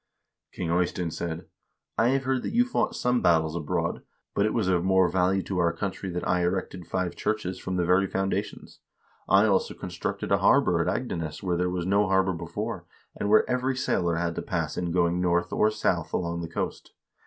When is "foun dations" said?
8.07-8.79